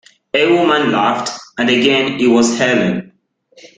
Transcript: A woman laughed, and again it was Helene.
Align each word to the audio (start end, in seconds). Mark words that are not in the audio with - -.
A 0.33 0.51
woman 0.51 0.91
laughed, 0.93 1.39
and 1.59 1.69
again 1.69 2.19
it 2.19 2.25
was 2.25 2.57
Helene. 2.57 3.11